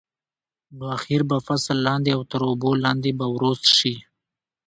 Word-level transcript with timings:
نو 0.77 0.83
اخر 0.97 1.21
به 1.29 1.37
فصل 1.47 1.75
لاندې 1.87 2.09
او 2.17 2.21
تر 2.31 2.41
اوبو 2.49 2.71
لاندې 2.83 3.11
به 3.19 3.25
وروست 3.35 3.65
شي. 3.77 3.95